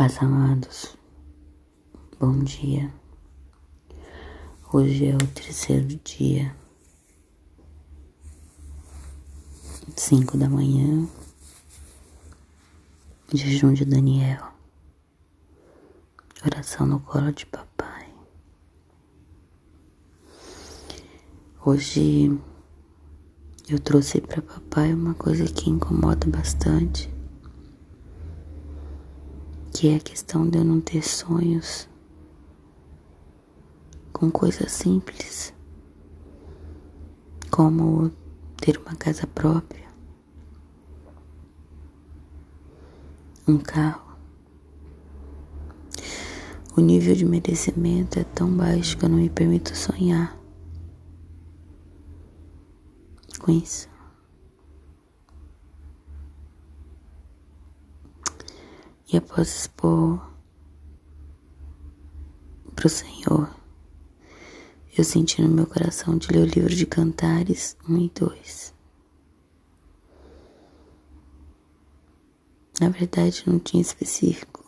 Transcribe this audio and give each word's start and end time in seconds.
Paz 0.00 0.16
amados, 0.22 0.96
bom 2.18 2.38
dia. 2.38 2.90
Hoje 4.72 5.08
é 5.08 5.14
o 5.14 5.26
terceiro 5.26 5.86
dia, 6.02 6.56
cinco 9.94 10.38
da 10.38 10.48
manhã, 10.48 11.06
jejum 13.34 13.74
de 13.74 13.84
Daniel, 13.84 14.42
oração 16.46 16.86
no 16.86 17.00
colo 17.00 17.30
de 17.30 17.44
papai. 17.44 18.08
Hoje 21.62 22.40
eu 23.68 23.78
trouxe 23.78 24.22
para 24.22 24.40
papai 24.40 24.94
uma 24.94 25.12
coisa 25.12 25.44
que 25.44 25.68
incomoda 25.68 26.26
bastante 26.26 27.19
que 29.80 29.88
é 29.88 29.96
a 29.96 30.00
questão 30.00 30.46
de 30.46 30.58
eu 30.58 30.64
não 30.64 30.78
ter 30.78 31.02
sonhos 31.02 31.88
com 34.12 34.30
coisas 34.30 34.70
simples, 34.72 35.54
como 37.50 38.10
ter 38.60 38.76
uma 38.76 38.94
casa 38.94 39.26
própria, 39.26 39.88
um 43.48 43.56
carro. 43.56 44.18
O 46.76 46.82
nível 46.82 47.14
de 47.14 47.24
merecimento 47.24 48.18
é 48.18 48.24
tão 48.24 48.54
baixo 48.54 48.98
que 48.98 49.06
eu 49.06 49.08
não 49.08 49.16
me 49.16 49.30
permito 49.30 49.74
sonhar 49.74 50.38
com 53.38 53.50
isso. 53.50 53.89
E 59.12 59.16
após 59.16 59.48
expor 59.48 60.24
para 62.76 62.86
o 62.86 62.90
Senhor, 62.90 63.52
eu 64.96 65.02
senti 65.02 65.42
no 65.42 65.48
meu 65.48 65.66
coração 65.66 66.16
de 66.16 66.28
ler 66.28 66.42
o 66.42 66.44
livro 66.44 66.72
de 66.72 66.86
Cantares 66.86 67.76
1 67.88 67.98
e 67.98 68.08
2. 68.10 68.74
Na 72.80 72.88
verdade, 72.88 73.42
não 73.46 73.58
tinha 73.58 73.82
específico 73.82 74.64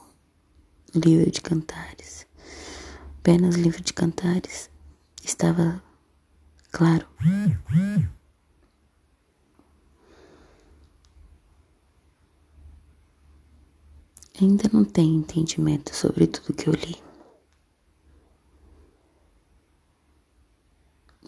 livro 0.92 1.30
de 1.30 1.40
Cantares, 1.40 2.26
apenas 3.20 3.54
livro 3.54 3.80
de 3.80 3.92
Cantares. 3.92 4.68
Estava 5.22 5.80
claro. 6.72 7.06
Ainda 14.42 14.68
não 14.72 14.84
tenho 14.84 15.20
entendimento 15.20 15.94
sobre 15.94 16.26
tudo 16.26 16.52
que 16.52 16.68
eu 16.68 16.72
li. 16.72 17.00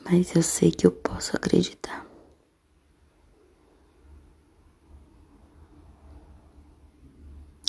Mas 0.05 0.35
eu 0.35 0.43
sei 0.43 0.73
que 0.73 0.85
eu 0.85 0.91
posso 0.91 1.37
acreditar. 1.37 2.05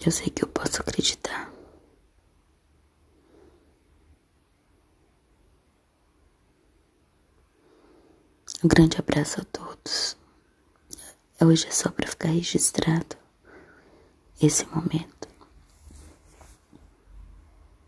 Eu 0.03 0.11
sei 0.11 0.31
que 0.31 0.43
eu 0.43 0.47
posso 0.47 0.81
acreditar. 0.81 1.53
Um 8.63 8.67
grande 8.67 8.97
abraço 8.97 9.41
a 9.41 9.43
todos. 9.43 10.17
Hoje 11.39 11.67
é 11.67 11.71
só 11.71 11.91
para 11.91 12.07
ficar 12.07 12.29
registrado 12.29 13.15
esse 14.41 14.65
momento. 14.69 15.24